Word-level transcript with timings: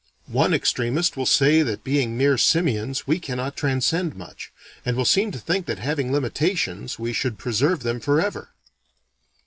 One 0.31 0.51
extremist 0.51 1.15
will 1.15 1.27
say 1.27 1.61
that 1.61 1.83
being 1.83 2.17
mere 2.17 2.35
simians 2.35 3.05
we 3.05 3.19
cannot 3.19 3.55
transcend 3.55 4.15
much, 4.15 4.51
and 4.83 4.97
will 4.97 5.05
seem 5.05 5.29
to 5.29 5.37
think 5.39 5.67
that 5.67 5.77
having 5.77 6.11
limitations 6.11 6.97
we 6.97 7.13
should 7.13 7.37
preserve 7.37 7.83
them 7.83 7.99
forever. 7.99 8.49